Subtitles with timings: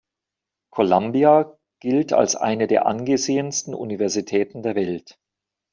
[0.71, 5.19] Columbia gilt als eine der angesehensten Universitäten der Welt.